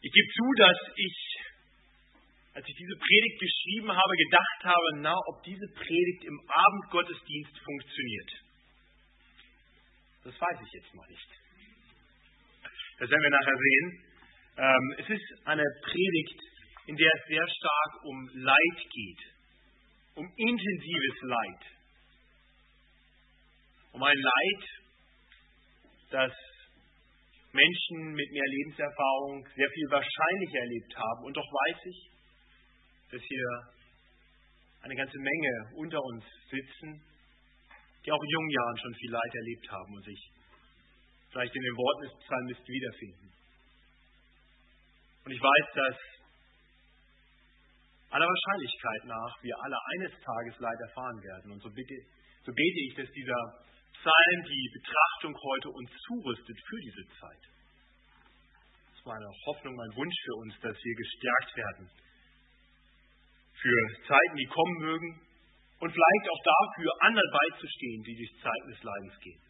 [0.00, 1.16] Ich gebe zu, dass ich,
[2.54, 8.30] als ich diese Predigt geschrieben habe, gedacht habe, na, ob diese Predigt im Abendgottesdienst funktioniert.
[10.24, 11.28] Das weiß ich jetzt noch nicht.
[12.98, 14.04] Das werden wir nachher sehen.
[14.58, 16.40] Ähm, es ist eine Predigt,
[16.86, 19.22] in der es sehr stark um Leid geht,
[20.14, 21.62] um intensives Leid,
[23.92, 24.64] um ein Leid,
[26.10, 26.32] das
[27.58, 31.24] Menschen mit mehr Lebenserfahrung sehr viel wahrscheinlicher erlebt haben.
[31.24, 31.98] Und doch weiß ich,
[33.10, 33.48] dass hier
[34.82, 37.02] eine ganze Menge unter uns sitzen,
[38.04, 40.20] die auch in jungen Jahren schon viel Leid erlebt haben und sich
[41.30, 43.28] vielleicht in den Worten des Psalmisten wiederfinden.
[45.24, 45.96] Und ich weiß, dass
[48.10, 51.52] aller Wahrscheinlichkeit nach wir alle eines Tages Leid erfahren werden.
[51.52, 51.94] Und so, bitte,
[52.46, 53.40] so bete ich, dass dieser
[53.92, 57.44] Psalm die Betrachtung heute uns zurüstet für diese Zeit.
[58.88, 61.90] Das ist meine Hoffnung, mein Wunsch für uns, dass wir gestärkt werden
[63.60, 65.20] für Zeiten, die kommen mögen
[65.80, 69.42] und vielleicht auch dafür, anderen beizustehen, die durch Zeiten des Leidens gehen.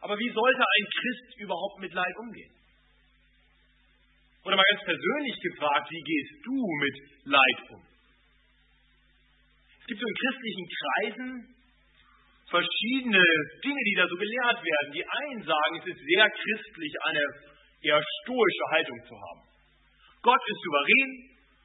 [0.00, 2.54] Aber wie sollte ein Christ überhaupt mit Leid umgehen?
[4.44, 7.82] Oder mal ganz persönlich gefragt, wie gehst du mit Leid um?
[9.80, 11.59] Es gibt so in christlichen Kreisen
[12.50, 13.22] verschiedene
[13.62, 14.90] Dinge, die da so gelehrt werden.
[14.92, 17.22] Die einen sagen, es ist sehr christlich, eine
[17.80, 19.42] eher stoische Haltung zu haben.
[20.22, 21.10] Gott ist souverän,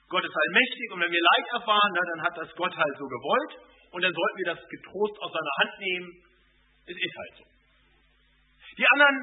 [0.07, 3.05] Gott ist allmächtig und wenn wir Leid erfahren, na, dann hat das Gott halt so
[3.09, 3.53] gewollt
[3.91, 6.07] und dann sollten wir das getrost aus seiner Hand nehmen.
[6.85, 7.45] Es ist halt so.
[8.77, 9.17] Die anderen,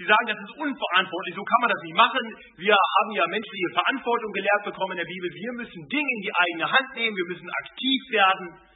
[0.00, 2.24] die sagen, das ist unverantwortlich, so kann man das nicht machen.
[2.56, 5.28] Wir haben ja menschliche Verantwortung gelehrt bekommen in der Bibel.
[5.28, 8.71] Wir müssen Dinge in die eigene Hand nehmen, wir müssen aktiv werden.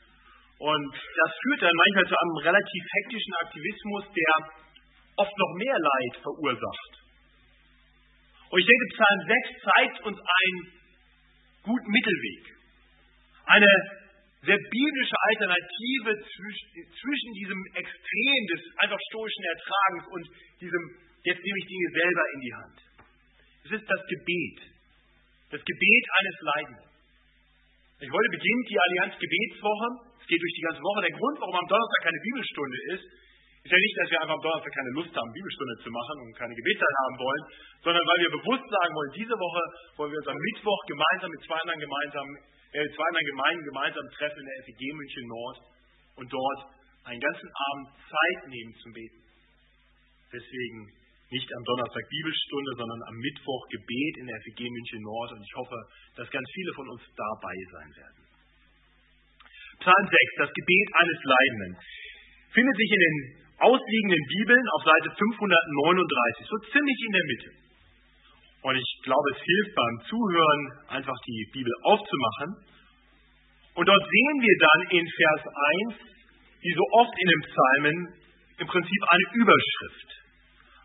[0.59, 4.33] Und das führt dann manchmal zu einem relativ hektischen Aktivismus, der
[5.17, 6.93] oft noch mehr Leid verursacht.
[8.49, 10.61] Und ich denke, Psalm 6 zeigt uns einen
[11.63, 12.43] guten Mittelweg.
[13.47, 13.73] Eine
[14.47, 20.25] sehr biblische Alternative zwischen diesem Extrem des einfach stoischen Ertragens und
[20.61, 20.83] diesem,
[21.25, 22.79] jetzt nehme ich Dinge selber in die Hand.
[23.65, 24.59] Es ist das Gebet.
[25.51, 26.96] Das Gebet eines Leidenden.
[27.97, 31.07] Ich wollte beginnt die Allianz Gebetswoche es geht durch die ganze Woche.
[31.07, 33.07] Der Grund, warum am Donnerstag keine Bibelstunde ist,
[33.63, 36.33] ist ja nicht, dass wir einfach am Donnerstag keine Lust haben, Bibelstunde zu machen und
[36.35, 37.43] keine Gebetszeit haben wollen,
[37.87, 39.63] sondern weil wir bewusst sagen wollen, diese Woche
[40.03, 42.27] wollen wir uns am Mittwoch gemeinsam mit zwei anderen, gemeinsam,
[42.75, 45.57] äh, zwei anderen Gemeinden gemeinsam treffen in der FEG München Nord
[46.19, 46.61] und dort
[47.07, 49.21] einen ganzen Abend Zeit nehmen zum Beten.
[50.35, 50.91] Deswegen
[51.31, 55.55] nicht am Donnerstag Bibelstunde, sondern am Mittwoch Gebet in der FEG München Nord und ich
[55.59, 55.79] hoffe,
[56.15, 58.23] dass ganz viele von uns dabei sein werden.
[59.83, 61.73] Psalm 6, das Gebet eines Leidenden,
[62.55, 63.17] findet sich in den
[63.59, 67.51] ausliegenden Bibeln auf Seite 539, so ziemlich in der Mitte.
[68.67, 72.51] Und ich glaube, es hilft beim Zuhören, einfach die Bibel aufzumachen.
[73.75, 75.43] Und dort sehen wir dann in Vers
[75.91, 76.17] 1,
[76.63, 77.97] wie so oft in den Psalmen,
[78.59, 80.26] im Prinzip eine Überschrift.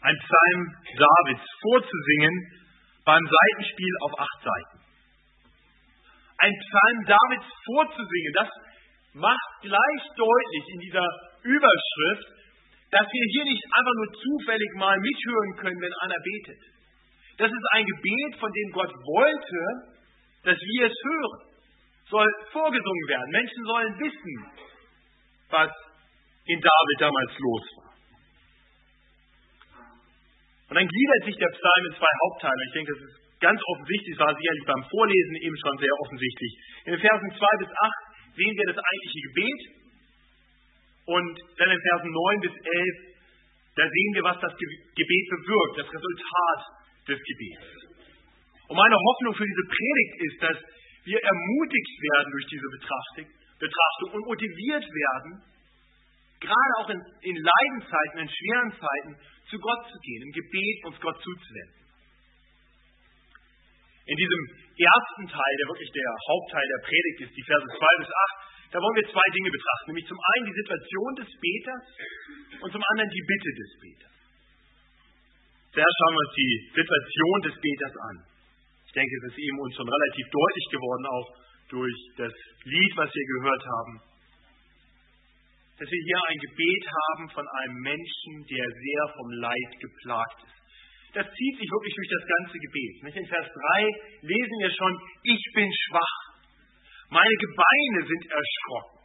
[0.02, 0.62] Ein Psalm
[0.98, 2.34] Davids vorzusingen
[3.06, 4.78] beim Seitenspiel auf acht Seiten.
[6.38, 8.50] Ein Psalm Davids vorzusingen, das
[9.14, 11.08] macht gleich deutlich in dieser
[11.44, 12.28] Überschrift,
[12.90, 16.62] dass wir hier nicht einfach nur zufällig mal mithören können, wenn einer betet.
[17.38, 19.62] Das ist ein Gebet, von dem Gott wollte,
[20.44, 21.42] dass wir es hören.
[22.10, 23.32] Soll vorgesungen werden.
[23.32, 24.36] Menschen sollen wissen,
[25.50, 25.72] was
[26.46, 27.81] in David damals los war.
[30.72, 32.62] Und dann gliedert sich der Psalm in zwei Hauptteile.
[32.64, 36.52] Ich denke, das ist ganz offensichtlich, das war sicherlich beim Vorlesen eben schon sehr offensichtlich.
[36.88, 39.62] In den Versen 2 bis 8 sehen wir das eigentliche Gebet.
[41.12, 43.20] Und dann in Versen 9 bis 11,
[43.76, 46.60] da sehen wir, was das Gebet bewirkt, das Resultat
[47.04, 47.68] des Gebets.
[48.72, 50.58] Und meine Hoffnung für diese Predigt ist, dass
[51.04, 52.70] wir ermutigt werden durch diese
[53.60, 55.44] Betrachtung, und motiviert werden,
[56.40, 59.12] gerade auch in, in Leidenzeiten, in schweren Zeiten,
[59.52, 61.84] zu Gott zu gehen, im Gebet uns Gott zuzuwenden.
[64.08, 64.42] In diesem
[64.80, 68.80] ersten Teil, der wirklich der Hauptteil der Predigt ist, die Verse 2 bis 8, da
[68.80, 69.88] wollen wir zwei Dinge betrachten.
[69.92, 71.86] Nämlich zum einen die Situation des Beters
[72.64, 74.16] und zum anderen die Bitte des Beters.
[75.76, 78.16] Zuerst schauen wir uns die Situation des Beters an.
[78.88, 81.28] Ich denke, es ist eben uns schon relativ deutlich geworden, auch
[81.72, 82.34] durch das
[82.68, 83.94] Lied, was wir gehört haben,
[85.82, 90.62] dass wir hier ein Gebet haben von einem Menschen, der sehr vom Leid geplagt ist
[91.14, 92.94] das zieht sich wirklich durch das ganze Gebet.
[93.04, 94.94] In Vers 3 lesen wir schon,
[95.24, 96.16] ich bin schwach,
[97.12, 99.00] meine Gebeine sind erschrocken.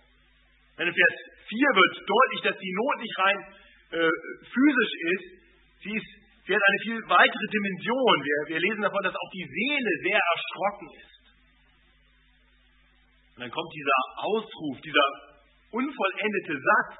[0.78, 1.16] Dann in Vers
[1.50, 3.38] 4 wird deutlich, dass die Not nicht rein
[3.90, 4.10] äh,
[4.54, 5.26] physisch ist,
[5.82, 6.10] sie ist
[6.46, 8.14] sie hat eine viel weitere Dimension.
[8.22, 11.22] Wir, wir lesen davon, dass auch die Seele sehr erschrocken ist.
[13.34, 15.06] Und dann kommt dieser Ausruf, dieser
[15.76, 16.94] unvollendete Satz.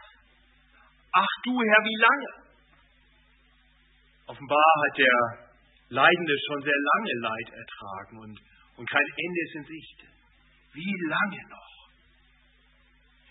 [1.12, 2.30] Ach du Herr, wie lange?
[4.26, 5.18] Offenbar hat der
[5.88, 8.36] Leidende schon sehr lange Leid ertragen und,
[8.76, 9.98] und kein Ende ist in Sicht.
[10.74, 11.76] Wie lange noch?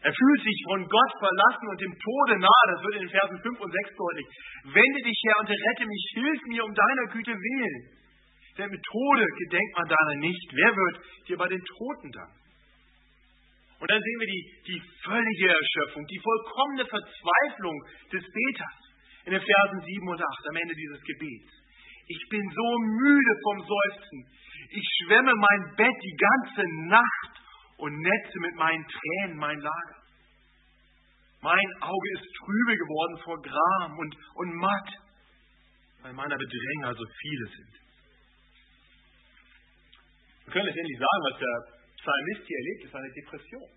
[0.05, 2.65] Er fühlt sich von Gott verlassen und dem Tode nahe.
[2.69, 4.27] Das wird in den Versen 5 und 6 deutlich.
[4.69, 6.03] Wende dich her und rette mich.
[6.13, 7.77] Hilf mir um deiner Güte willen.
[8.57, 10.47] Denn mit Tode gedenkt man deiner nicht.
[10.53, 10.95] Wer wird
[11.27, 12.44] dir bei den Toten danken?
[13.79, 17.75] Und dann sehen wir die, die völlige Erschöpfung, die vollkommene Verzweiflung
[18.11, 18.79] des Beters
[19.25, 21.51] in den Versen 7 und 8 am Ende dieses Gebets.
[22.07, 24.19] Ich bin so müde vom Seufzen.
[24.69, 27.33] Ich schwemme mein Bett die ganze Nacht
[27.77, 30.05] und netze mit meinen Tränen mein Lager.
[31.41, 34.89] Mein Auge ist trübe geworden vor Gram und, und matt,
[36.01, 37.73] weil meiner Bedränger so viele sind.
[40.45, 41.74] Wir können letztendlich sagen, was der
[42.05, 43.69] Psalmist hier erlebt, ist eine Depression.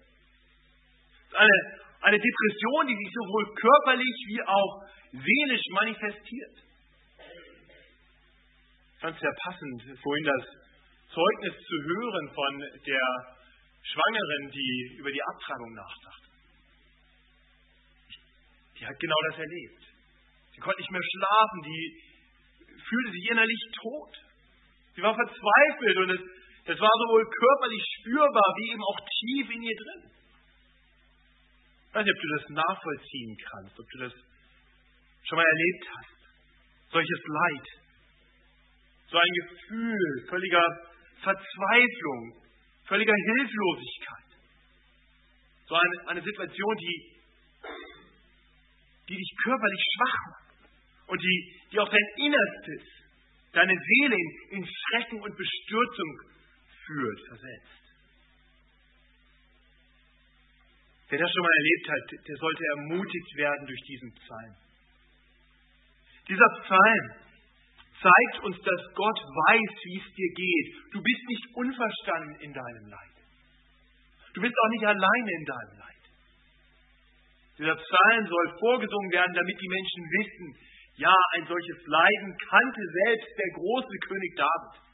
[1.32, 1.56] Eine,
[2.02, 4.72] eine Depression, die sich sowohl körperlich wie auch
[5.12, 6.56] seelisch manifestiert.
[8.92, 10.44] Ich fand es sehr passend, vorhin das
[11.08, 12.52] Zeugnis zu hören von
[12.84, 13.08] der
[13.80, 16.28] Schwangeren, die über die Abtreibung nachdachte.
[18.78, 19.82] Die hat genau das erlebt.
[20.54, 22.02] Sie konnte nicht mehr schlafen, die
[22.76, 24.12] fühlte sich innerlich tot.
[24.94, 26.20] Sie war verzweifelt und es,
[26.68, 30.10] es war sowohl körperlich spürbar wie eben auch tief in ihr drin.
[31.88, 34.12] Ich weiß nicht, ob du das nachvollziehen kannst, ob du das
[35.24, 36.18] schon mal erlebt hast.
[36.92, 37.66] Solches Leid.
[39.08, 40.64] So ein Gefühl völliger
[41.22, 42.42] Verzweiflung,
[42.84, 44.28] völliger Hilflosigkeit.
[45.68, 47.16] So eine, eine Situation, die,
[49.08, 50.48] die dich körperlich schwach macht
[51.08, 52.84] und die, die auch dein Innerstes,
[53.52, 56.37] deine Seele in, in Schrecken und Bestürzung
[56.88, 57.84] führt, versetzt.
[61.08, 64.54] Wer das schon mal erlebt hat, der sollte ermutigt werden durch diesen Psalm.
[66.28, 67.04] Dieser Psalm
[67.96, 70.68] zeigt uns, dass Gott weiß, wie es dir geht.
[70.92, 73.16] Du bist nicht unverstanden in deinem Leid.
[74.34, 76.04] Du bist auch nicht alleine in deinem Leid.
[77.58, 80.46] Dieser Psalm soll vorgesungen werden, damit die Menschen wissen,
[80.98, 84.87] ja, ein solches Leiden kannte selbst der große König David.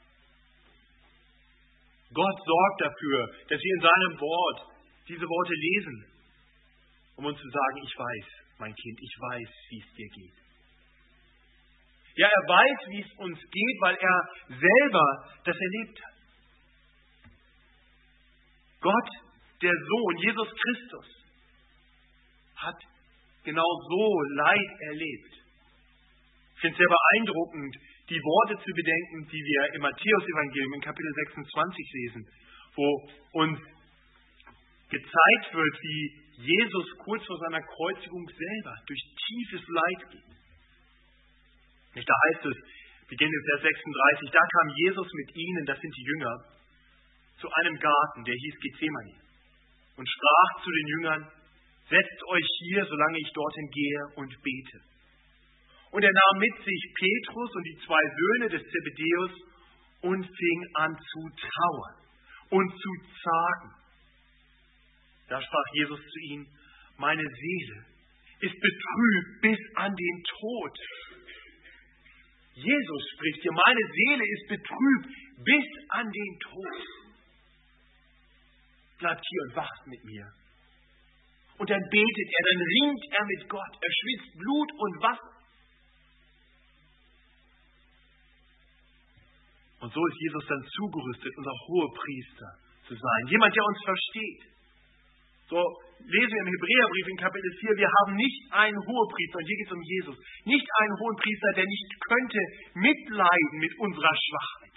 [2.15, 4.59] Gott sorgt dafür, dass wir in seinem Wort
[5.07, 5.97] diese Worte lesen,
[7.17, 8.27] um uns zu sagen, ich weiß,
[8.59, 10.37] mein Kind, ich weiß, wie es dir geht.
[12.15, 15.07] Ja, er weiß, wie es uns geht, weil er selber
[15.43, 16.15] das erlebt hat.
[18.79, 19.09] Gott,
[19.61, 21.07] der Sohn, Jesus Christus,
[22.55, 22.79] hat
[23.43, 25.33] genau so Leid erlebt.
[26.55, 27.75] Ich finde es sehr beeindruckend,
[28.09, 32.21] die Worte zu bedenken, die wir im Matthäus-Evangelium in Kapitel 26 lesen,
[32.75, 32.85] wo
[33.33, 33.59] uns
[34.89, 40.35] gezeigt wird, wie Jesus kurz vor seiner Kreuzigung selber durch tiefes Leid geht.
[42.05, 42.57] Da heißt es,
[43.07, 46.35] beginnt in Vers 36, da kam Jesus mit ihnen, das sind die Jünger,
[47.39, 49.15] zu einem Garten, der hieß Gethsemane,
[49.97, 51.31] und sprach zu den Jüngern,
[51.89, 54.79] setzt euch hier, solange ich dorthin gehe und bete.
[55.95, 59.31] Und er nahm mit sich Petrus und die zwei Söhne des Zebedeus
[60.01, 61.95] und fing an zu trauern
[62.49, 62.91] und zu
[63.23, 63.71] zagen.
[65.29, 66.47] Da sprach Jesus zu ihnen,
[66.97, 67.85] meine Seele
[68.41, 70.79] ist betrübt bis an den Tod.
[72.55, 75.07] Jesus spricht hier, meine Seele ist betrübt
[75.45, 76.87] bis an den Tod.
[78.99, 80.27] Bleibt hier und wacht mit mir.
[81.57, 85.34] Und dann betet er, dann ringt er mit Gott, er schwitzt Blut und Wasser.
[89.85, 92.49] Und so ist Jesus dann zugerüstet, unser Hohepriester
[92.89, 93.21] zu sein.
[93.29, 94.41] Jemand, der uns versteht.
[95.45, 95.61] So
[96.09, 99.69] lesen wir im Hebräerbrief in Kapitel 4, wir haben nicht einen Hohepriester, und hier geht
[99.69, 102.41] es um Jesus, nicht einen Hohepriester, der nicht könnte
[102.81, 104.75] mitleiden mit unserer Schwachheit,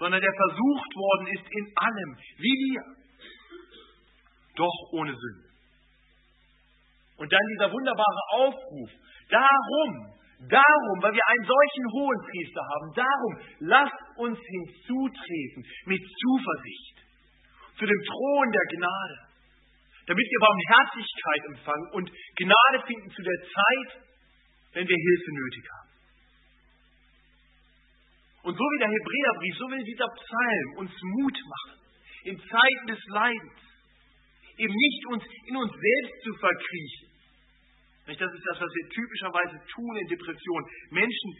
[0.00, 2.10] sondern der versucht worden ist in allem,
[2.40, 2.82] wie wir,
[4.56, 5.48] doch ohne Sünde.
[7.20, 8.90] Und dann dieser wunderbare Aufruf,
[9.28, 16.96] darum, darum, weil wir einen solchen Hohenpriester haben, darum, lasst uns hinzutreten mit Zuversicht
[17.76, 19.18] zu dem Thron der Gnade,
[20.06, 22.06] damit wir Barmherzigkeit empfangen und
[22.36, 23.90] Gnade finden zu der Zeit,
[24.72, 25.90] wenn wir Hilfe nötig haben.
[28.42, 31.80] Und so wie der Hebräerbrief, so will dieser Psalm uns Mut machen,
[32.24, 33.60] in Zeiten des Leidens,
[34.56, 37.09] eben nicht uns in uns selbst zu verkriechen,
[38.18, 40.66] Das ist das, was wir typischerweise tun in Depressionen.
[40.90, 41.30] Menschen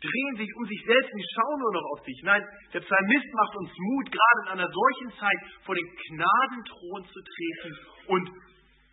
[0.00, 2.18] drehen sich um sich selbst und schauen nur noch auf sich.
[2.24, 7.20] Nein, der Psalmist macht uns Mut, gerade in einer solchen Zeit vor den Gnadenthron zu
[7.20, 7.72] treten
[8.08, 8.30] und,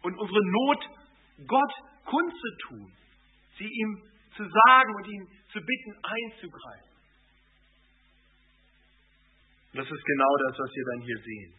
[0.04, 0.82] und unsere Not
[1.48, 1.74] Gott
[2.06, 2.92] kundzutun,
[3.58, 4.04] sie ihm
[4.36, 6.92] zu sagen und ihn zu bitten, einzugreifen.
[9.72, 11.54] Und das ist genau das, was wir dann hier sehen.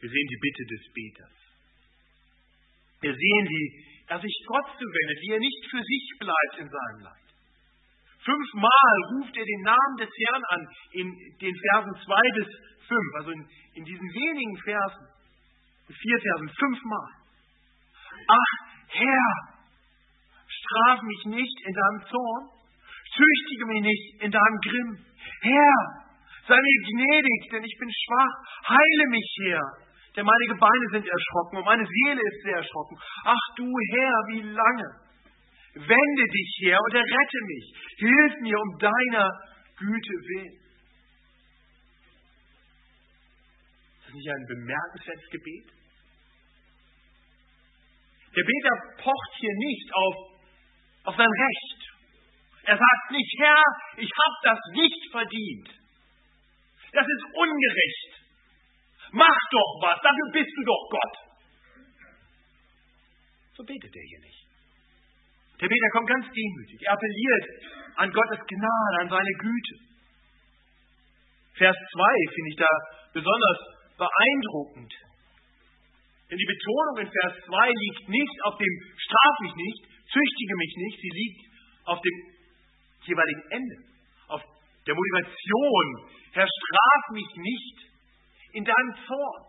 [0.00, 1.42] Wir sehen die Bitte des Beters.
[3.02, 7.00] Wir sehen, wie er sich Gott zuwendet, wie er nicht für sich bleibt in seinem
[7.00, 7.28] Leid.
[8.22, 11.06] Fünfmal ruft er den Namen des Herrn an in
[11.40, 12.48] den Versen 2 bis
[12.86, 13.42] 5, also in,
[13.74, 15.06] in diesen wenigen Versen,
[15.88, 17.10] vier Versen, fünfmal.
[18.28, 18.52] Ach
[18.94, 19.28] Herr,
[20.46, 22.42] straf mich nicht in deinem Zorn,
[23.16, 24.90] züchtige mich nicht in deinem Grimm.
[25.42, 25.76] Herr,
[26.46, 28.34] sei mir gnädig, denn ich bin schwach,
[28.68, 29.81] heile mich, Herr,
[30.16, 32.98] denn meine Gebeine sind erschrocken und meine Seele ist sehr erschrocken.
[33.24, 34.88] Ach du Herr, wie lange?
[35.74, 37.72] Wende dich her und errette mich.
[37.96, 39.30] Hilf mir um deiner
[39.76, 40.60] Güte willen.
[43.96, 45.72] Ist das nicht ein bemerkenswertes Gebet?
[48.36, 50.14] Der Beter pocht hier nicht auf,
[51.04, 51.92] auf sein Recht.
[52.64, 53.62] Er sagt nicht, Herr,
[53.96, 55.68] ich habe das nicht verdient.
[56.92, 58.21] Das ist ungerecht.
[59.12, 61.14] Mach doch was, dafür bist du doch Gott.
[63.56, 64.42] So betet er hier nicht.
[65.60, 66.80] Der Beter kommt ganz demütig.
[66.82, 67.44] Er appelliert
[67.96, 69.76] an Gottes Gnade, an seine Güte.
[71.54, 72.70] Vers 2 finde ich da
[73.12, 73.58] besonders
[74.00, 74.92] beeindruckend.
[76.32, 80.74] Denn die Betonung in Vers 2 liegt nicht auf dem Straf mich nicht, züchtige mich
[80.76, 81.40] nicht, sie liegt
[81.84, 82.16] auf dem
[83.04, 83.76] jeweiligen Ende,
[84.28, 84.40] auf
[84.86, 85.86] der Motivation.
[86.32, 87.91] Herr, straf mich nicht
[88.52, 89.42] in deinem Zorn.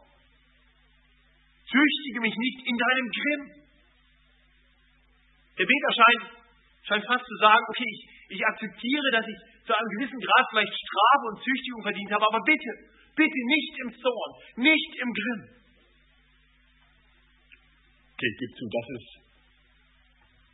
[1.67, 3.43] Züchtige mich nicht in deinem Grimm.
[5.57, 6.24] Der Beter scheint,
[6.88, 8.01] scheint fast zu sagen, okay, ich,
[8.38, 12.41] ich akzeptiere, dass ich zu einem gewissen Grad vielleicht Strafe und Züchtigung verdient habe, aber
[12.43, 12.72] bitte,
[13.15, 15.41] bitte nicht im Zorn, nicht im Grimm.
[18.13, 19.12] Okay, ich gebe zu, das ist,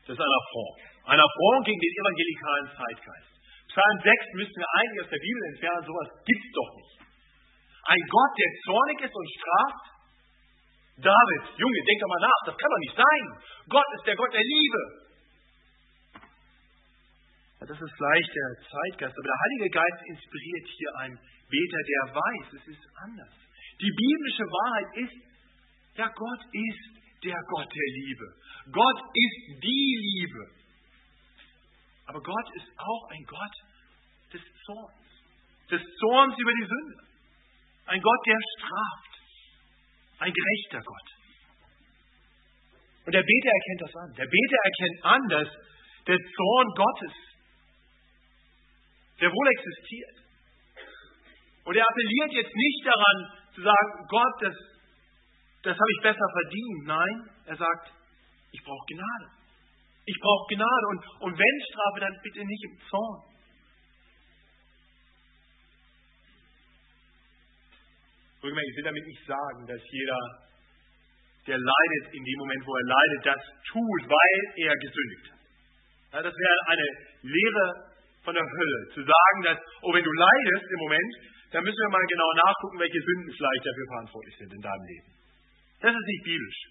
[0.07, 0.79] das ist ein Affront.
[1.09, 3.33] Ein Affront gegen den evangelikalen Zeitgeist.
[3.69, 7.08] Psalm 6 müssen wir eigentlich aus der Bibel entfernen, sowas gibt es doch nicht.
[7.85, 9.85] Ein Gott, der zornig ist und straft,
[10.99, 13.23] David, Junge, denk doch mal nach, das kann doch nicht sein.
[13.69, 14.81] Gott ist der Gott der Liebe.
[17.59, 21.17] Das ist vielleicht der Zeitgeist, aber der Heilige Geist inspiriert hier einen
[21.47, 23.35] Beter, der weiß, es ist anders.
[23.79, 25.17] Die biblische Wahrheit ist,
[25.95, 28.27] ja, Gott ist der Gott der Liebe.
[28.71, 30.43] Gott ist die Liebe.
[32.07, 33.55] Aber Gott ist auch ein Gott
[34.33, 35.05] des Zorns.
[35.69, 37.08] Des Zorns über die Sünde.
[37.89, 39.13] Ein Gott, der straft.
[40.19, 41.09] Ein gerechter Gott.
[43.05, 44.09] Und der Beter erkennt das an.
[44.13, 45.49] Der Beter erkennt an, dass
[46.05, 47.29] der Zorn Gottes
[49.19, 50.17] der wohl existiert.
[51.65, 53.17] Und er appelliert jetzt nicht daran
[53.53, 54.55] zu sagen, Gott, das,
[55.63, 56.81] das habe ich besser verdient.
[56.85, 57.15] Nein,
[57.45, 57.91] er sagt,
[58.51, 59.27] ich brauche Gnade.
[60.05, 60.85] Ich brauche Gnade.
[60.89, 63.21] Und, und wenn Strafe, dann bitte nicht im Zorn.
[68.47, 70.19] Ich will damit nicht sagen, dass jeder,
[71.47, 75.39] der leidet in dem Moment, wo er leidet, das tut, weil er gesündigt hat.
[76.13, 76.87] Ja, das wäre eine
[77.21, 77.67] Lehre
[78.23, 81.13] von der Hölle, zu sagen, dass, oh, wenn du leidest im Moment,
[81.51, 85.09] dann müssen wir mal genau nachgucken, welche Sünden vielleicht dafür verantwortlich sind in deinem Leben.
[85.81, 86.61] Das ist nicht biblisch.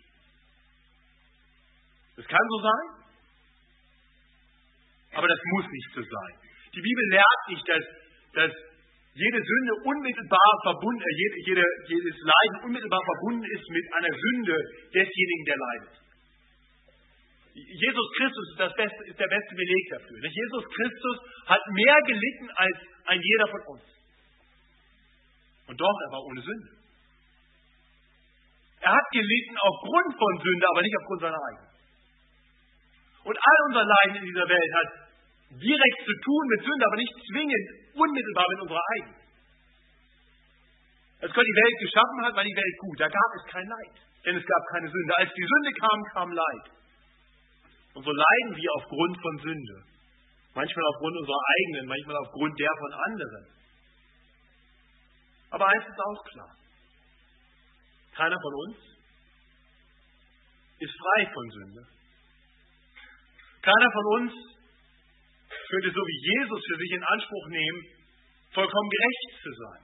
[2.17, 2.87] Das kann so sein,
[5.15, 6.35] aber das muss nicht so sein.
[6.75, 7.85] Die Bibel lehrt nicht, dass,
[8.35, 8.53] dass
[9.15, 14.57] jede Sünde unmittelbar verbunden, äh, jede, jede, jedes Leiden unmittelbar verbunden ist mit einer Sünde
[14.95, 15.95] desjenigen, der leidet.
[17.59, 20.19] Jesus Christus ist, das beste, ist der beste Beleg dafür.
[20.23, 23.85] Jesus Christus hat mehr gelitten als ein jeder von uns.
[25.67, 26.71] Und doch, er war ohne Sünde.
[28.81, 31.69] Er hat gelitten aufgrund von Sünde, aber nicht aufgrund seiner eigenen.
[33.25, 35.08] Und all unser Leiden in dieser Welt hat
[35.51, 39.19] direkt zu tun mit Sünde, aber nicht zwingend unmittelbar mit unserer eigenen.
[41.21, 43.01] Als Gott die Welt geschaffen hat, war die Welt gut.
[43.01, 45.13] Da gab es kein Leid, denn es gab keine Sünde.
[45.19, 46.67] Als die Sünde kam, kam Leid.
[47.95, 49.77] Und so leiden wir aufgrund von Sünde.
[50.55, 53.47] Manchmal aufgrund unserer eigenen, manchmal aufgrund der von anderen.
[55.51, 56.53] Aber eins ist auch klar.
[58.15, 58.77] Keiner von uns
[60.79, 61.83] ist frei von Sünde.
[63.63, 64.33] Keiner von uns
[65.69, 67.81] könnte so wie Jesus für sich in Anspruch nehmen,
[68.53, 69.83] vollkommen gerecht zu sein.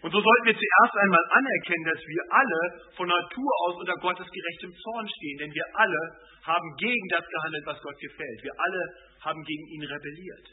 [0.00, 2.60] Und so sollten wir zuerst einmal anerkennen, dass wir alle
[2.96, 5.38] von Natur aus unter Gottes gerechtem Zorn stehen.
[5.44, 6.00] Denn wir alle
[6.42, 8.40] haben gegen das gehandelt, was Gott gefällt.
[8.42, 8.82] Wir alle
[9.20, 10.46] haben gegen ihn rebelliert.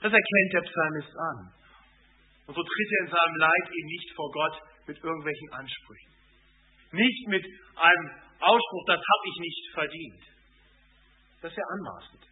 [0.00, 1.38] Das erkennt der Psalmist an.
[2.48, 4.56] Und so tritt er in seinem Leid eben nicht vor Gott
[4.88, 6.12] mit irgendwelchen Ansprüchen.
[6.92, 8.06] Nicht mit einem
[8.40, 10.31] Ausspruch, das habe ich nicht verdient.
[11.42, 12.22] Das ist ja anmaßend.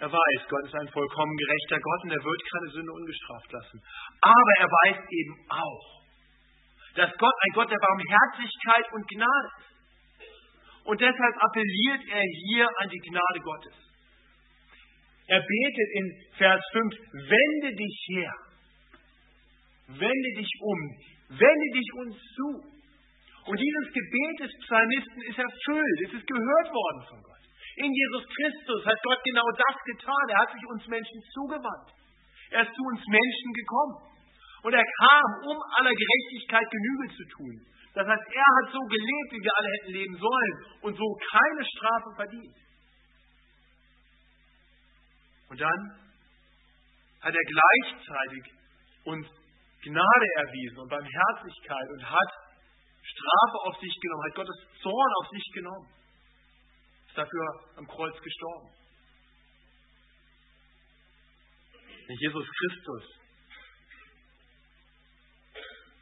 [0.00, 3.82] Er weiß, Gott ist ein vollkommen gerechter Gott und er wird keine Sünde ungestraft lassen.
[4.20, 6.00] Aber er weiß eben auch,
[6.96, 9.70] dass Gott ein Gott der Barmherzigkeit und Gnade ist.
[10.86, 13.76] Und deshalb appelliert er hier an die Gnade Gottes.
[15.28, 16.06] Er betet in
[16.38, 18.34] Vers 5, wende dich her,
[19.86, 20.80] wende dich um,
[21.28, 22.79] wende dich uns zu.
[23.46, 27.44] Und dieses Gebet des Psalmisten ist erfüllt, es ist gehört worden von Gott.
[27.76, 30.24] In Jesus Christus hat Gott genau das getan.
[30.28, 31.88] Er hat sich uns Menschen zugewandt.
[32.50, 33.96] Er ist zu uns Menschen gekommen.
[34.62, 37.54] Und er kam, um aller Gerechtigkeit Genüge zu tun.
[37.94, 41.64] Das heißt, er hat so gelebt, wie wir alle hätten leben sollen und so keine
[41.64, 42.56] Strafe verdient.
[45.48, 45.80] Und dann
[47.22, 48.52] hat er gleichzeitig
[49.04, 49.26] uns
[49.82, 52.30] Gnade erwiesen und Barmherzigkeit und hat
[53.02, 56.00] Strafe auf sich genommen, hat Gottes Zorn auf sich genommen
[57.10, 58.70] ist dafür am Kreuz gestorben.
[62.08, 63.04] Jesus Christus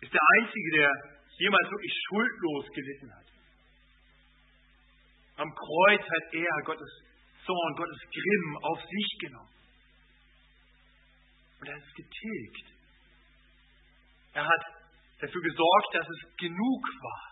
[0.01, 0.91] ist der Einzige, der
[1.39, 3.27] jemals wirklich schuldlos gelitten hat.
[5.37, 6.91] Am Kreuz hat er Gottes
[7.45, 9.55] Zorn, Gottes Grimm auf sich genommen.
[11.61, 12.73] Und er hat es getilgt.
[14.35, 14.78] Er hat
[15.21, 17.25] dafür gesorgt, dass es genug war.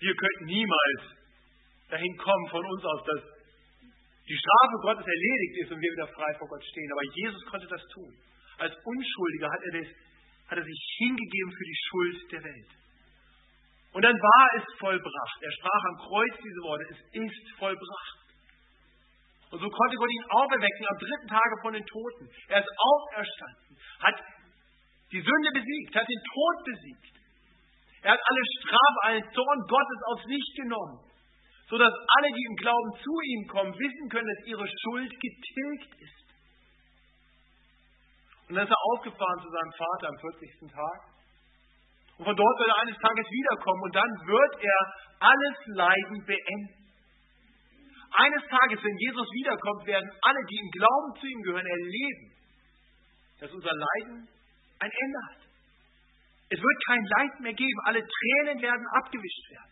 [0.00, 1.20] Wir könnten niemals
[1.90, 3.22] dahin kommen von uns aus, dass
[4.28, 6.90] die Strafe Gottes erledigt ist und wir wieder frei vor Gott stehen.
[6.92, 8.14] Aber Jesus konnte das tun.
[8.58, 9.88] Als Unschuldiger hat er, das,
[10.48, 12.70] hat er sich hingegeben für die Schuld der Welt.
[13.92, 15.38] Und dann war es vollbracht.
[15.42, 18.18] Er sprach am Kreuz diese Worte, es ist vollbracht.
[19.50, 22.30] Und so konnte Gott ihn auferwecken am dritten Tage von den Toten.
[22.46, 24.14] Er ist auferstanden, hat
[25.12, 27.14] die Sünde besiegt, hat den Tod besiegt.
[28.02, 31.10] Er hat alle Strafe, allen Zorn Gottes auf sich genommen
[31.70, 36.26] sodass alle, die im Glauben zu ihm kommen, wissen können, dass ihre Schuld getilgt ist.
[38.50, 40.74] Und dann ist er aufgefahren zu seinem Vater am 40.
[40.74, 41.00] Tag.
[42.18, 44.80] Und von dort wird er eines Tages wiederkommen und dann wird er
[45.22, 46.74] alles Leiden beenden.
[48.18, 52.26] Eines Tages, wenn Jesus wiederkommt, werden alle, die im Glauben zu ihm gehören, erleben,
[53.38, 54.28] dass unser Leiden
[54.80, 55.42] ein Ende hat.
[56.50, 57.80] Es wird kein Leid mehr geben.
[57.84, 59.70] Alle Tränen werden abgewischt werden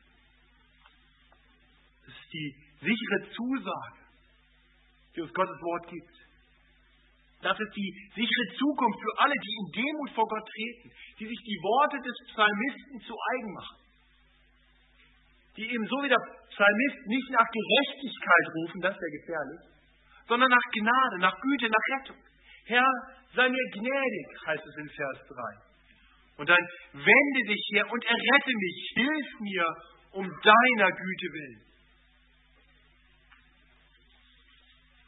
[2.33, 3.99] die sichere Zusage,
[5.17, 6.15] die uns Gottes Wort gibt.
[7.41, 11.39] Das ist die sichere Zukunft für alle, die in Demut vor Gott treten, die sich
[11.39, 13.79] die Worte des Psalmisten zu eigen machen.
[15.57, 19.63] Die eben so wie der Psalmist nicht nach Gerechtigkeit rufen, das wäre gefährlich,
[20.27, 22.19] sondern nach Gnade, nach Güte, nach Rettung.
[22.69, 22.91] Herr,
[23.35, 25.69] sei mir gnädig, heißt es in Vers 3.
[26.39, 29.67] Und dann wende dich her und errette mich, hilf mir
[30.13, 31.63] um deiner Güte willen.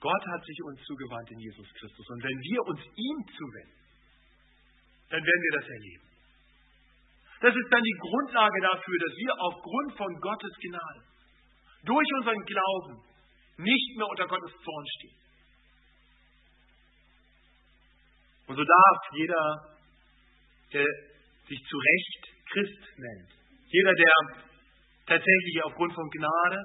[0.01, 2.07] Gott hat sich uns zugewandt in Jesus Christus.
[2.09, 3.81] Und wenn wir uns ihm zuwenden,
[5.11, 6.07] dann werden wir das erleben.
[7.41, 11.03] Das ist dann die Grundlage dafür, dass wir aufgrund von Gottes Gnade
[11.85, 13.05] durch unseren Glauben
[13.59, 15.20] nicht mehr unter Gottes Zorn stehen.
[18.51, 19.79] Und so darf jeder,
[20.73, 20.85] der
[21.47, 23.31] sich zu Recht Christ nennt,
[23.67, 24.13] jeder, der
[25.07, 26.59] tatsächlich aufgrund von Gnade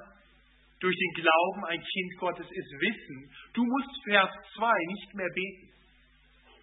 [0.80, 5.70] durch den Glauben ein Kind Gottes ist, wissen, du musst Vers 2 nicht mehr beten.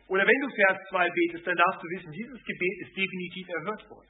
[0.09, 3.89] Oder wenn du Vers 2 betest, dann darfst du wissen, dieses Gebet ist definitiv erhört
[3.89, 4.09] worden.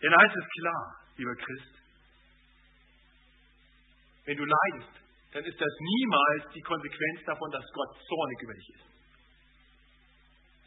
[0.00, 1.74] Denn eins ist klar, lieber Christ,
[4.24, 8.68] wenn du leidest, dann ist das niemals die Konsequenz davon, dass Gott zornig über dich
[8.74, 8.86] ist.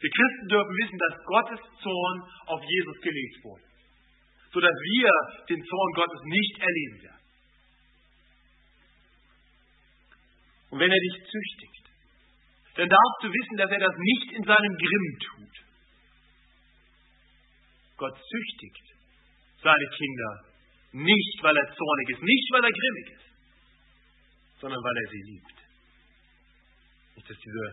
[0.00, 3.74] Wir Christen dürfen wissen, dass Gottes Zorn auf Jesus gelegt wurde
[4.54, 5.10] sodass wir
[5.50, 7.24] den Zorn Gottes nicht erleben werden.
[10.70, 11.84] Und wenn er dich züchtigt,
[12.76, 15.54] dann darfst du wissen, dass er das nicht in seinem Grimm tut.
[17.96, 18.86] Gott züchtigt
[19.62, 20.32] seine Kinder
[20.92, 23.33] nicht, weil er zornig ist, nicht, weil er grimmig ist,
[24.60, 25.58] sondern weil er sie liebt.
[27.16, 27.64] Nicht, dass diese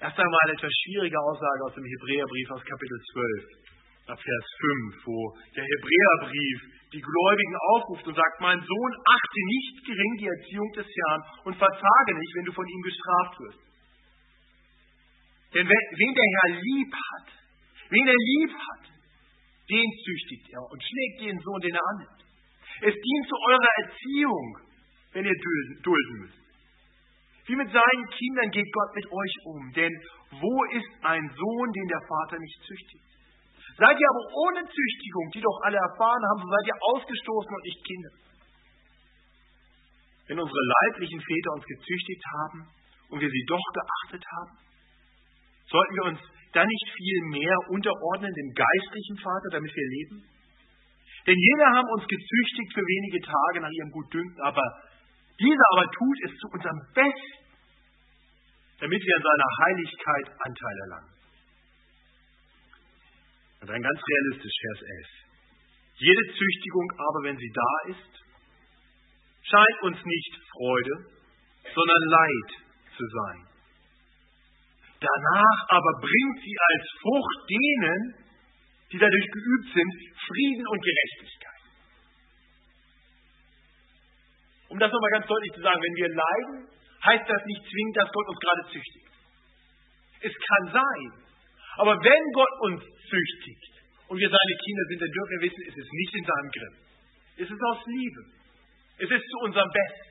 [0.00, 3.68] erst einmal etwas schwierige Aussage aus dem Hebräerbrief aus Kapitel 12
[4.08, 4.46] ab Vers
[4.94, 10.28] 5, wo der Hebräerbrief die Gläubigen aufruft und sagt, mein Sohn, achte nicht gering die
[10.28, 13.60] Erziehung des Herrn und verzage nicht, wenn du von ihm gestraft wirst.
[15.54, 17.28] Denn wen der Herr lieb hat,
[17.90, 18.84] wen er lieb hat,
[19.68, 22.24] den züchtigt er und schlägt den Sohn, den er annimmt.
[22.80, 24.67] Es dient zu eurer Erziehung,
[25.18, 25.40] wenn ihr
[25.82, 26.38] dulden müsst.
[27.46, 29.92] Wie mit seinen Kindern geht Gott mit euch um, denn
[30.30, 33.08] wo ist ein Sohn, den der Vater nicht züchtigt?
[33.74, 37.64] Seid ihr aber ohne Züchtigung, die doch alle erfahren haben, so seid ihr ausgestoßen und
[37.64, 38.12] nicht Kinder.
[40.28, 42.60] Wenn unsere leiblichen Väter uns gezüchtigt haben
[43.10, 44.54] und wir sie doch geachtet haben,
[45.66, 46.20] sollten wir uns
[46.52, 50.16] dann nicht viel mehr unterordnen dem geistlichen Vater, damit wir leben?
[51.26, 54.62] Denn jene haben uns gezüchtigt für wenige Tage nach ihrem Gutdünken, aber
[55.40, 57.48] dieser aber tut es zu unserem Besten,
[58.80, 61.12] damit wir an seiner Heiligkeit Anteil erlangen.
[63.60, 65.18] Und dann ganz realistisch, Vers 11.
[65.98, 68.12] Jede Züchtigung aber, wenn sie da ist,
[69.42, 70.94] scheint uns nicht Freude,
[71.74, 72.50] sondern Leid
[72.96, 73.48] zu sein.
[75.00, 78.14] Danach aber bringt sie als Frucht denen,
[78.92, 79.92] die dadurch geübt sind,
[80.26, 81.37] Frieden und Gerechtigkeit.
[84.68, 86.68] Um das nochmal ganz deutlich zu sagen, wenn wir leiden,
[87.04, 89.12] heißt das nicht zwingend, dass Gott uns gerade züchtigt.
[90.20, 91.08] Es kann sein.
[91.78, 93.72] Aber wenn Gott uns züchtigt
[94.08, 96.76] und wir seine Kinder sind, dann dürfen wir wissen, es ist nicht in seinem Grimm.
[97.38, 98.22] Es ist aus Liebe.
[98.98, 100.08] Es ist zu unserem Besten.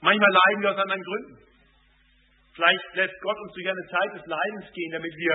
[0.00, 1.38] Manchmal leiden wir aus anderen Gründen.
[2.54, 5.34] Vielleicht lässt Gott uns durch eine Zeit des Leidens gehen, damit wir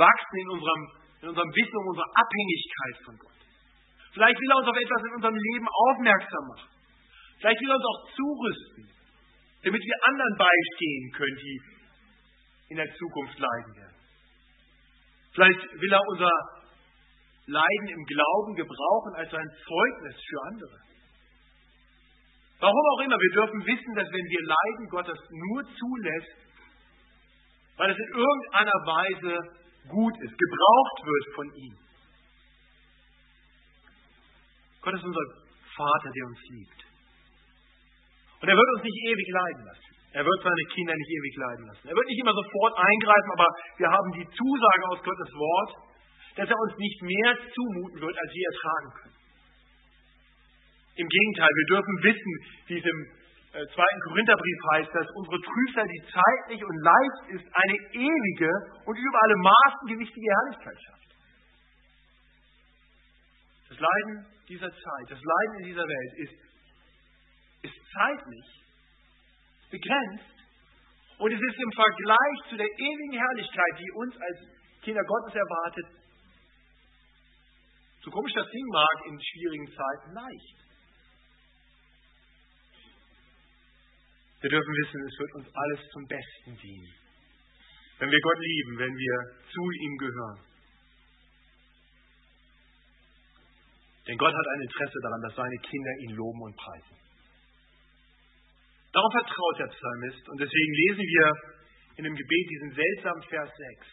[0.00, 0.82] wachsen in unserem,
[1.20, 3.39] in unserem Wissen um unsere Abhängigkeit von Gott.
[4.12, 6.70] Vielleicht will er uns auf etwas in unserem Leben aufmerksam machen.
[7.38, 8.84] Vielleicht will er uns auch zurüsten,
[9.62, 11.56] damit wir anderen beistehen können, die
[12.70, 13.98] in der Zukunft leiden werden.
[15.32, 16.34] Vielleicht will er unser
[17.46, 20.78] Leiden im Glauben gebrauchen als ein Zeugnis für andere.
[22.60, 26.36] Warum auch immer, wir dürfen wissen, dass wenn wir leiden, Gott das nur zulässt,
[27.78, 29.32] weil es in irgendeiner Weise
[29.88, 31.74] gut ist, gebraucht wird von ihm.
[34.82, 35.24] Gott ist unser
[35.76, 36.80] Vater, der uns liebt.
[38.40, 39.90] Und er wird uns nicht ewig leiden lassen.
[40.12, 41.86] Er wird seine Kinder nicht ewig leiden lassen.
[41.86, 45.70] Er wird nicht immer sofort eingreifen, aber wir haben die Zusage aus Gottes Wort,
[46.34, 49.18] dass er uns nicht mehr zumuten wird, als wir ertragen können.
[50.96, 52.32] Im Gegenteil, wir dürfen wissen,
[52.66, 53.00] wie es im
[53.52, 58.50] äh, zweiten Korintherbrief heißt, dass unsere Trübsal, die zeitlich und leicht ist, eine ewige
[58.86, 61.09] und über alle Maßen gewichtige Herrlichkeit schafft.
[63.70, 66.34] Das Leiden dieser Zeit, das Leiden in dieser Welt ist,
[67.62, 68.48] ist zeitlich
[69.70, 70.36] begrenzt
[71.18, 74.38] und es ist im Vergleich zu der ewigen Herrlichkeit, die uns als
[74.82, 75.86] Kinder Gottes erwartet,
[78.02, 80.56] so komisch das Ding mag, in schwierigen Zeiten leicht.
[84.40, 86.94] Wir dürfen wissen, es wird uns alles zum Besten dienen.
[87.98, 89.16] Wenn wir Gott lieben, wenn wir
[89.52, 90.49] zu ihm gehören.
[94.10, 96.96] Denn Gott hat ein Interesse daran, dass seine Kinder ihn loben und preisen.
[98.90, 101.32] Darauf vertraut der Psalmist und deswegen lesen wir
[101.94, 103.86] in dem Gebet diesen seltsamen Vers 6.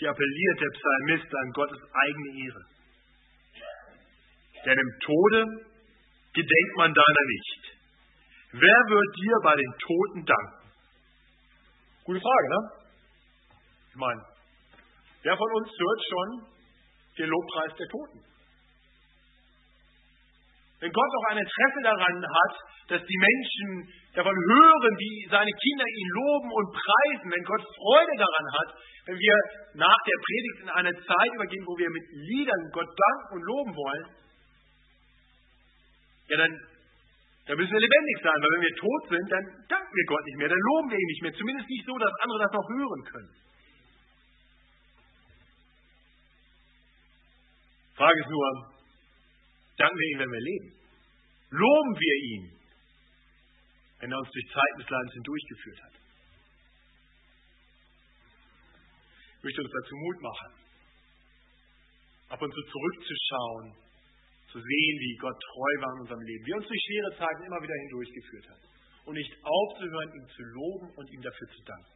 [0.00, 2.64] Hier appelliert der Psalmist an Gottes eigene Ehre.
[4.64, 5.44] Denn im Tode
[6.32, 7.76] gedenkt man deiner nicht.
[8.52, 10.72] Wer wird dir bei den Toten danken?
[12.04, 12.70] Gute Frage, ne?
[13.90, 14.24] Ich meine,
[15.20, 16.51] wer von uns hört schon
[17.18, 18.20] den Lobpreis der Toten?
[20.80, 22.54] Wenn Gott auch ein Interesse daran hat,
[22.88, 28.14] dass die Menschen davon hören, wie seine Kinder ihn loben und preisen, wenn Gott Freude
[28.18, 28.68] daran hat,
[29.06, 29.36] wenn wir
[29.74, 33.72] nach der Predigt in eine Zeit übergehen, wo wir mit Liedern Gott danken und loben
[33.74, 34.06] wollen,
[36.28, 36.52] ja, dann
[37.46, 40.38] da müssen wir lebendig sein, weil wenn wir tot sind, dann danken wir Gott nicht
[40.38, 41.34] mehr, dann loben wir ihn nicht mehr.
[41.34, 43.30] Zumindest nicht so, dass andere das noch hören können.
[47.94, 48.72] Frage ist nur,
[49.76, 50.68] danken wir ihm, wenn wir leben?
[51.50, 52.44] Loben wir ihn,
[54.00, 55.94] wenn er uns durch Zeiten des Leidens hindurchgeführt hat?
[59.36, 60.50] Ich möchte uns dazu Mut machen,
[62.30, 63.82] ab und zu zurückzuschauen
[64.52, 67.42] zu sehen, wie Gott treu war in unserem Leben, wie er uns durch schwere Zeiten
[67.44, 68.62] immer wieder hindurchgeführt hat.
[69.04, 71.92] Und nicht aufzuhören, ihm zu loben und ihm dafür zu danken.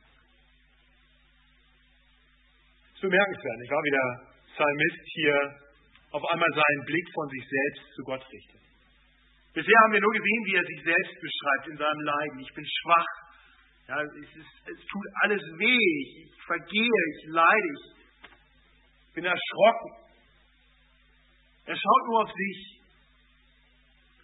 [2.88, 4.08] Es ist bemerkenswert, ich war wie der
[4.56, 5.65] Psalmist hier
[6.16, 8.64] auf einmal seinen Blick von sich selbst zu Gott richtet.
[9.52, 12.38] Bisher haben wir nur gesehen, wie er sich selbst beschreibt in seinem Leiden.
[12.40, 13.12] Ich bin schwach,
[13.88, 15.88] Ja, es, ist, es tut alles weh,
[16.24, 19.92] ich vergehe, ich leide, ich bin erschrocken.
[21.66, 22.60] Er schaut nur auf sich.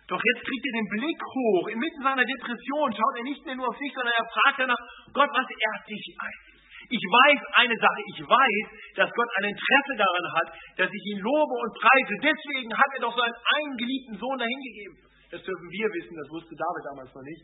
[0.09, 1.69] Doch jetzt kriegt er den Blick hoch.
[1.69, 5.31] Inmitten seiner Depression schaut er nicht mehr nur auf sich, sondern er fragt danach, Gott,
[5.33, 6.52] was ehrt dich eigentlich?
[6.89, 8.65] Ich weiß eine Sache, ich weiß,
[8.97, 12.15] dass Gott ein Interesse daran hat, dass ich ihn lobe und preise.
[12.23, 14.97] Deswegen hat er doch seinen einen geliebten Sohn dahingegeben.
[15.31, 17.43] Das dürfen wir wissen, das wusste David damals noch nicht.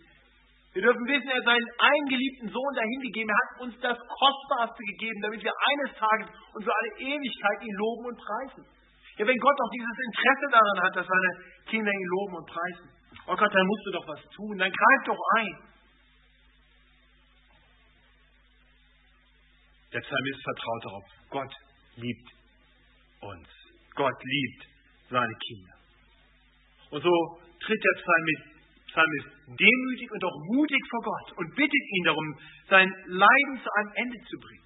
[0.76, 3.30] Wir dürfen wissen, er hat seinen eingeliebten Sohn dahingegeben.
[3.32, 7.76] Er hat uns das Kostbarste gegeben, damit wir eines Tages und für alle Ewigkeit ihn
[7.80, 8.62] loben und preisen.
[9.16, 11.30] Ja, wenn Gott doch dieses Interesse daran hat, dass seine
[11.66, 12.86] Kinder ihn loben und preisen.
[13.26, 14.54] Oh Gott, dann musst du doch was tun.
[14.58, 15.67] Dann greif doch ein.
[19.98, 21.04] Der Psalmist vertraut darauf.
[21.28, 21.54] Gott
[21.96, 22.30] liebt
[23.20, 23.48] uns.
[23.96, 24.62] Gott liebt
[25.10, 25.74] seine Kinder.
[26.90, 32.04] Und so tritt der Psalmist Psalmist demütig und auch mutig vor Gott und bittet ihn
[32.04, 32.38] darum,
[32.70, 34.64] sein Leiden zu einem Ende zu bringen,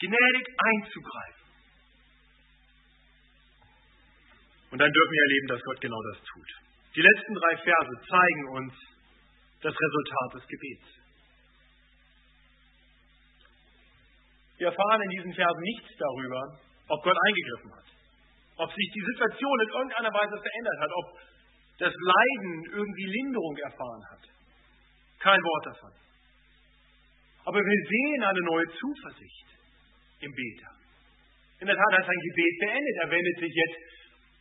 [0.00, 1.42] gnädig einzugreifen.
[4.72, 6.50] Und dann dürfen wir erleben, dass Gott genau das tut.
[6.96, 8.74] Die letzten drei Verse zeigen uns
[9.62, 11.01] das Resultat des Gebets.
[14.62, 16.54] Wir erfahren in diesen Versen nichts darüber,
[16.86, 17.88] ob Gott eingegriffen hat,
[18.62, 21.06] ob sich die Situation in irgendeiner Weise verändert hat, ob
[21.82, 24.22] das Leiden irgendwie Linderung erfahren hat.
[25.18, 25.90] Kein Wort davon.
[27.42, 29.48] Aber wir sehen eine neue Zuversicht
[30.22, 30.70] im Beter.
[31.58, 32.96] In der Tat hat sein Gebet beendet.
[33.02, 33.82] Er wendet sich jetzt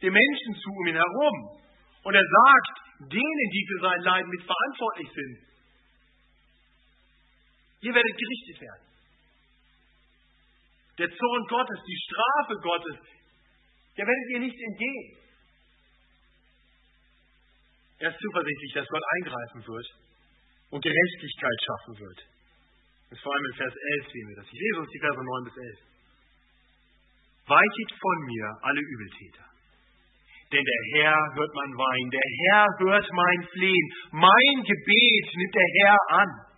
[0.05, 1.65] den Menschen zu um ihn herum.
[2.05, 5.37] Und er sagt denen, die für sein Leiden mit verantwortlich sind,
[7.89, 8.90] ihr werdet gerichtet werden.
[11.01, 12.97] Der Zorn Gottes, die Strafe Gottes,
[13.97, 15.17] der werdet ihr nicht entgehen.
[18.05, 19.87] Er ist zuversichtlich, dass Gott eingreifen wird
[20.69, 22.19] und Gerechtigkeit schaffen wird.
[23.17, 24.45] Ist vor allem in Vers 11 sehen wir das.
[24.45, 25.89] Ich lese uns die Verse 9 bis 11.
[27.49, 29.47] Weitet von mir alle Übeltäter.
[30.53, 35.69] Denn der Herr hört mein Wein, der Herr hört mein Flehen, mein Gebet nimmt der
[35.81, 36.50] Herr an.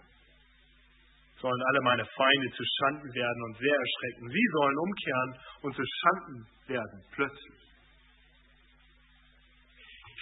[1.44, 4.32] Sollen alle meine Feinde zu Schanden werden und sehr erschrecken.
[4.32, 5.32] Sie sollen umkehren
[5.68, 6.40] und zu Schanden
[6.72, 7.64] werden, plötzlich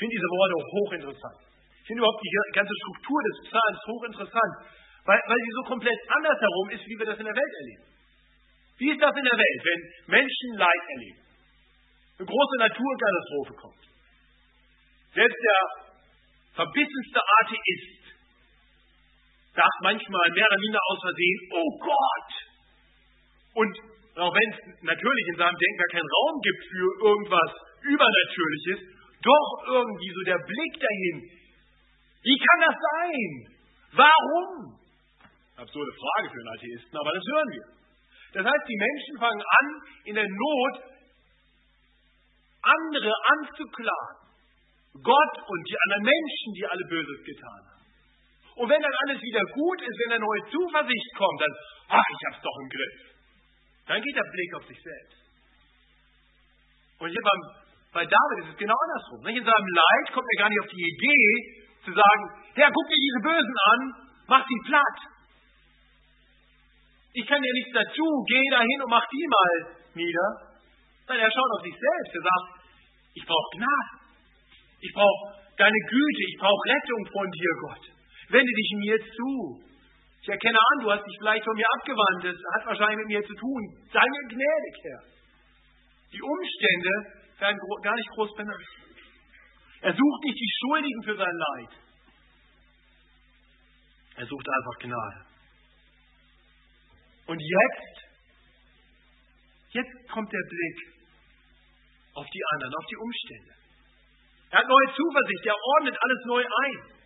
[0.01, 1.39] finde diese Worte hochinteressant.
[1.45, 4.53] Ich finde überhaupt die ganze Struktur des Psalms hochinteressant,
[5.05, 7.85] weil, weil sie so komplett andersherum ist, wie wir das in der Welt erleben.
[8.81, 9.81] Wie ist das in der Welt, wenn
[10.17, 11.21] Menschen Leid erleben?
[12.17, 13.83] Eine große Naturkatastrophe kommt.
[15.13, 15.61] Selbst der
[16.65, 18.00] verbissenste Atheist
[19.53, 22.31] sagt manchmal mehr oder minder aus Versehen, oh Gott!
[23.53, 23.73] Und
[24.15, 27.51] auch wenn es natürlich in seinem Denken gar keinen Raum gibt für irgendwas
[27.83, 28.79] Übernatürliches,
[29.21, 31.17] doch irgendwie so der Blick dahin.
[32.23, 33.31] Wie kann das sein?
[33.93, 34.49] Warum?
[35.57, 37.65] Absurde Frage für einen Atheisten, aber das hören wir.
[38.33, 39.67] Das heißt, die Menschen fangen an,
[40.05, 40.75] in der Not
[42.63, 44.21] andere anzuklagen.
[45.03, 47.70] Gott und die anderen Menschen, die alle Böses getan haben.
[48.55, 51.53] Und wenn dann alles wieder gut ist, wenn eine neue Zuversicht kommt, dann,
[51.99, 52.97] ach, ich hab's doch im Griff.
[53.87, 55.21] Dann geht der Blick auf sich selbst.
[56.99, 57.41] Und hier beim
[57.91, 59.19] bei David ist es genau andersrum.
[59.27, 61.27] In seinem Leid kommt er gar nicht auf die Idee
[61.83, 62.23] zu sagen,
[62.55, 63.79] Herr, guck dir diese Bösen an,
[64.27, 64.99] mach sie platt.
[67.11, 69.55] Ich kann dir nichts dazu, geh dahin und mach die mal
[69.95, 70.29] nieder.
[71.07, 72.15] Nein, er schaut auf sich selbst.
[72.15, 72.47] Er sagt,
[73.11, 73.91] ich brauche Gnade.
[74.79, 76.23] Ich brauche deine Güte.
[76.31, 77.83] Ich brauche Rettung von dir, Gott.
[78.31, 79.61] Wende dich mir zu.
[80.21, 82.23] Ich erkenne an, du hast dich vielleicht von mir abgewandt.
[82.23, 83.61] Das hat wahrscheinlich mit mir zu tun.
[83.91, 85.03] Sei mir gnädig, Herr.
[86.13, 86.93] Die Umstände
[87.39, 88.67] werden gar nicht groß benannt.
[89.81, 91.69] Er sucht nicht die Schuldigen für sein Leid.
[94.17, 95.25] Er sucht einfach Gnade.
[97.25, 97.95] Und jetzt,
[99.71, 100.77] jetzt kommt der Blick
[102.13, 103.53] auf die anderen, auf die Umstände.
[104.51, 107.00] Er hat neue Zuversicht, er ordnet alles neu ein.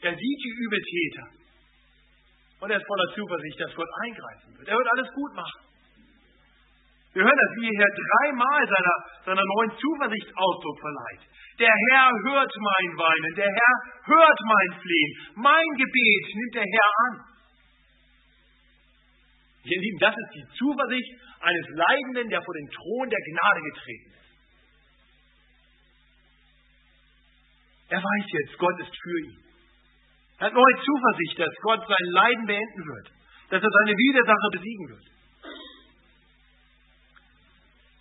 [0.00, 1.26] Er sieht die Übeltäter.
[2.60, 4.68] Und er ist voller Zuversicht, dass Gott eingreifen wird.
[4.68, 5.60] Er wird alles gut machen.
[7.14, 11.22] Wir hören das, wie er dreimal seiner, seiner neuen Zuversicht Ausdruck verleiht.
[11.58, 13.74] Der Herr hört mein Weinen, der Herr
[14.06, 17.14] hört mein Flehen, mein Gebet nimmt der Herr an.
[19.64, 24.10] Ihr Lieben, das ist die Zuversicht eines Leidenden, der vor den Thron der Gnade getreten
[24.10, 24.28] ist.
[27.90, 29.47] Er weiß jetzt, Gott ist für ihn.
[30.38, 33.06] Er hat neue Zuversicht, dass Gott sein Leiden beenden wird,
[33.50, 35.06] dass er seine Widersacher besiegen wird.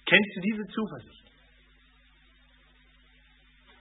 [0.05, 1.27] Kennst du diese Zuversicht?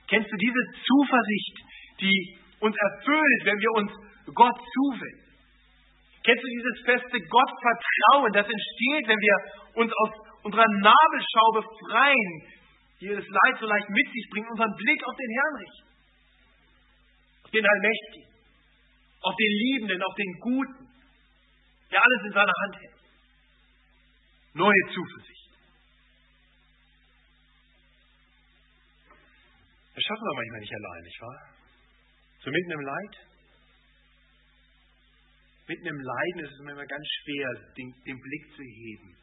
[0.08, 1.56] Kennst du diese Zuversicht,
[2.00, 3.92] die uns erfüllt, wenn wir uns
[4.34, 5.26] Gott zuwenden?
[6.24, 9.36] Kennst du dieses feste Gottvertrauen, das entsteht, wenn wir
[9.84, 10.10] uns aus
[10.42, 12.32] unserer Nabelschau befreien,
[13.00, 15.86] die das Leid so leicht mit sich bringt, unseren Blick auf den Herrn richten,
[17.44, 18.25] auf den Allmächtigen,
[19.26, 20.88] auf den Liebenden, auf den Guten,
[21.90, 23.00] der alles in seiner Hand hält.
[24.54, 25.50] Neue Zuversicht.
[29.94, 31.40] Das schaffen wir manchmal nicht allein, nicht wahr?
[32.44, 33.14] So mitten im Leid.
[35.66, 39.16] Mitten im Leiden ist es immer ganz schwer, den, den Blick zu heben,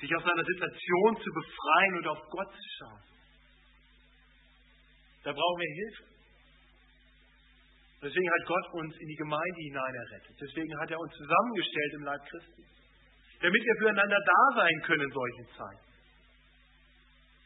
[0.00, 3.02] sich aus seiner Situation zu befreien und auf Gott zu schauen.
[5.22, 6.13] Da brauchen wir Hilfe.
[8.04, 10.36] Deswegen hat Gott uns in die Gemeinde hinein errettet.
[10.36, 12.64] Deswegen hat er uns zusammengestellt im Leib Christi.
[13.40, 15.88] Damit wir füreinander da sein können in solchen Zeiten.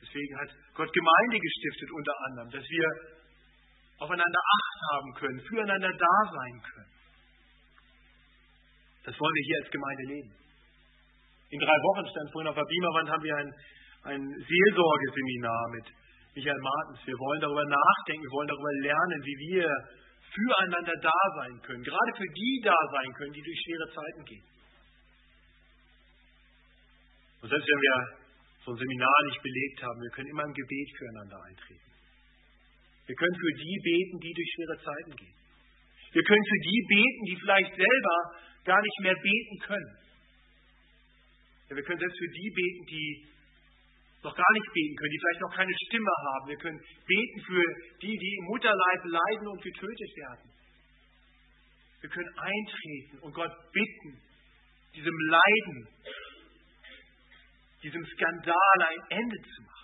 [0.03, 2.87] Deswegen hat Gott Gemeinde gestiftet unter anderem, dass wir
[3.99, 6.93] aufeinander Acht haben können, füreinander da sein können.
[9.07, 10.33] Das wollen wir hier als Gemeinde leben.
[11.51, 13.51] In drei Wochen stand vorhin auf der Beamerwand haben wir ein,
[14.11, 15.87] ein Seelsorgeseminar mit
[16.35, 17.07] Michael Martens.
[17.07, 19.71] Wir wollen darüber nachdenken, wir wollen darüber lernen, wie wir
[20.35, 24.47] füreinander da sein können, gerade für die da sein können, die durch schwere Zeiten gehen.
[27.41, 27.97] Und selbst wenn wir
[28.65, 31.91] so ein Seminar nicht belegt haben, wir können immer im Gebet füreinander eintreten.
[33.07, 35.37] Wir können für die beten, die durch schwere Zeiten gehen.
[36.13, 38.17] Wir können für die beten, die vielleicht selber
[38.65, 39.93] gar nicht mehr beten können.
[41.69, 43.09] Ja, wir können selbst für die beten, die
[44.23, 46.49] noch gar nicht beten können, die vielleicht noch keine Stimme haben.
[46.49, 47.65] Wir können beten für
[48.03, 50.51] die, die im Mutterleib leiden und getötet werden.
[52.01, 54.23] Wir können eintreten und Gott bitten,
[54.95, 55.89] diesem Leiden,
[57.83, 59.79] diesem Skandal ein Ende zu machen.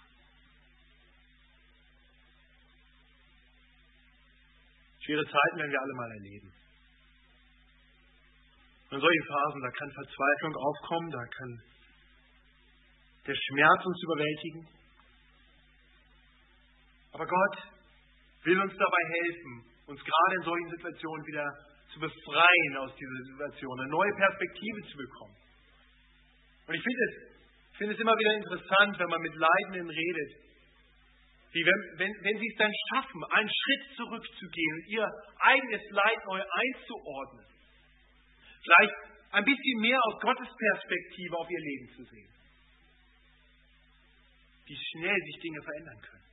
[5.05, 6.53] Schwere Zeiten werden wir alle mal erleben.
[8.91, 11.63] Und in solchen Phasen, da kann Verzweiflung aufkommen, da kann
[13.27, 14.69] der Schmerz uns überwältigen.
[17.13, 17.57] Aber Gott
[18.45, 21.47] will uns dabei helfen, uns gerade in solchen Situationen wieder
[21.93, 25.37] zu befreien aus dieser Situation, eine neue Perspektive zu bekommen.
[26.67, 27.15] Und ich finde es,
[27.79, 30.31] finde es immer wieder interessant, wenn man mit Leidenden redet,
[31.53, 35.09] wie wenn, wenn, wenn sie es dann schaffen, einen Schritt zurückzugehen und ihr
[35.39, 37.47] eigenes Leid neu einzuordnen.
[38.65, 38.95] Vielleicht
[39.33, 42.34] ein bisschen mehr aus Gottes Perspektive auf ihr Leben zu sehen
[44.67, 46.29] wie schnell sich Dinge verändern können.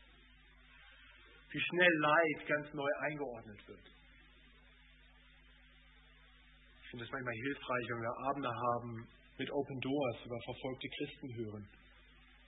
[1.52, 3.88] Wie schnell Leid ganz neu eingeordnet wird.
[6.84, 11.36] Ich finde es manchmal hilfreich, wenn wir Abende haben mit Open Doors über verfolgte Christen
[11.36, 11.68] hören.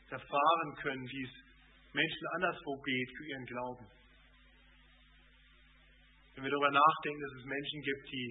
[0.10, 1.34] Erfahren können, wie es
[1.93, 3.88] Menschen anderswo geht für ihren Glauben.
[6.36, 8.30] Wenn wir darüber nachdenken, dass es Menschen gibt, die,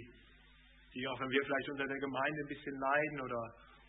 [0.95, 3.41] die auch wenn wir vielleicht unter der Gemeinde ein bisschen leiden oder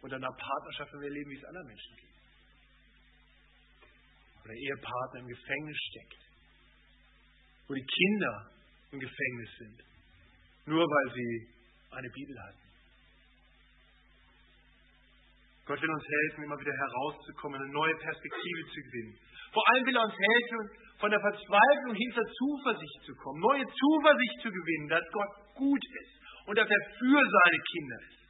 [0.01, 2.12] unter einer Partnerschaft, wenn wir leben, wie es anderen Menschen geht
[4.43, 6.21] oder Ehepartner im Gefängnis steckt,
[7.67, 8.51] wo die Kinder
[8.91, 9.83] im Gefängnis sind,
[10.65, 11.47] nur weil sie
[11.91, 12.63] eine Bibel hatten.
[15.65, 19.17] Gott will uns helfen, immer wieder herauszukommen, eine neue Perspektive zu gewinnen.
[19.53, 20.59] Vor allem will er uns helfen,
[20.99, 25.83] von der Verzweiflung hin zur Zuversicht zu kommen, neue Zuversicht zu gewinnen, dass Gott gut
[26.01, 26.13] ist
[26.47, 28.23] und dass er für seine Kinder ist.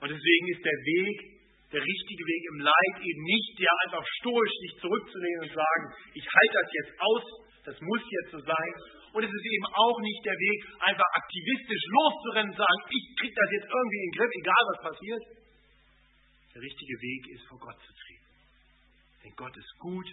[0.00, 1.33] Und deswegen ist der Weg
[1.74, 5.84] der richtige Weg im Leid eben nicht, der einfach stoisch sich zurückzulehnen und sagen,
[6.14, 7.24] ich halte das jetzt aus,
[7.66, 8.72] das muss jetzt so sein.
[9.10, 13.34] Und es ist eben auch nicht der Weg, einfach aktivistisch loszurennen und sagen, ich kriege
[13.34, 15.22] das jetzt irgendwie in den Griff, egal was passiert.
[16.54, 18.30] Der richtige Weg ist, vor Gott zu treten.
[19.24, 20.08] Denn Gott ist gut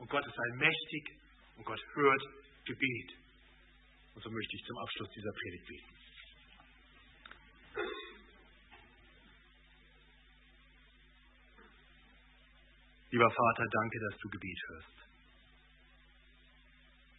[0.00, 1.04] und Gott ist allmächtig
[1.56, 2.22] und Gott hört
[2.64, 3.10] Gebet.
[4.14, 5.98] Und so möchte ich zum Abschluss dieser Predigt beten.
[13.10, 14.96] Lieber Vater, danke, dass du Gebet hörst.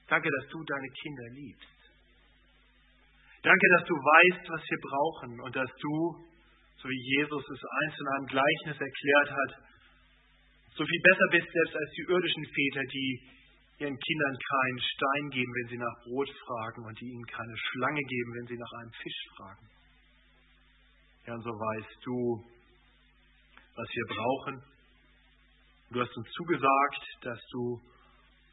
[0.08, 1.80] Danke, dass du deine Kinder liebst.
[3.42, 5.96] Danke, dass du weißt, was wir brauchen und dass du,
[6.78, 9.52] so wie Jesus es einst in einem Gleichnis erklärt hat,
[10.76, 13.10] so viel besser bist selbst als die irdischen Väter, die
[13.80, 18.04] ihren Kindern keinen Stein geben, wenn sie nach Brot fragen und die ihnen keine Schlange
[18.04, 19.66] geben, wenn sie nach einem Fisch fragen.
[21.26, 22.16] Ja, und so weißt du,
[23.76, 24.79] was wir brauchen
[25.92, 27.82] Du hast uns zugesagt, dass du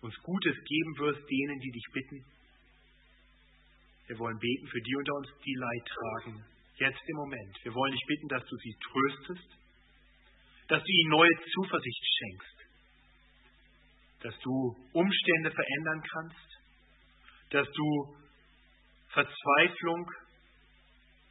[0.01, 2.25] uns Gutes geben wirst, denen, die dich bitten.
[4.07, 6.45] Wir wollen beten für die unter uns, die Leid tragen.
[6.77, 7.59] Jetzt im Moment.
[7.63, 9.51] Wir wollen dich bitten, dass du sie tröstest,
[10.69, 12.57] dass du ihnen neue Zuversicht schenkst,
[14.23, 16.49] dass du Umstände verändern kannst,
[17.51, 18.17] dass du
[19.13, 20.11] Verzweiflung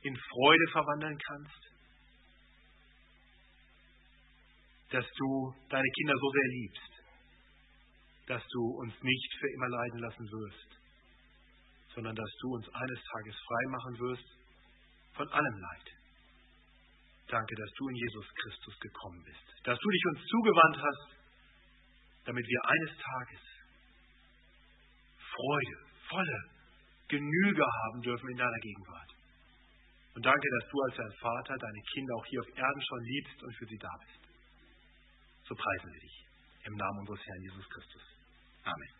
[0.03, 1.64] in Freude verwandeln kannst,
[4.90, 6.92] dass du deine Kinder so sehr liebst,
[8.28, 10.70] dass du uns nicht für immer leiden lassen wirst,
[11.94, 14.30] sondern dass du uns eines Tages frei machen wirst
[15.14, 15.88] von allem Leid.
[17.28, 21.16] Danke, dass du in Jesus Christus gekommen bist, dass du dich uns zugewandt hast,
[22.26, 23.56] damit wir eines Tages
[25.36, 25.78] Freude,
[26.10, 26.40] volle
[27.08, 29.12] Genüge haben dürfen in deiner Gegenwart.
[30.16, 33.44] Und danke, dass du als dein Vater deine Kinder auch hier auf Erden schon liebst
[33.44, 34.24] und für sie da bist.
[35.48, 36.26] So preisen wir dich
[36.66, 38.02] im Namen unseres Herrn Jesus Christus.
[38.64, 38.95] Amen.